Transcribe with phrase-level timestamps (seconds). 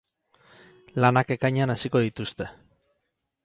[1.03, 2.49] Lanak ekainean hasiko dituzte.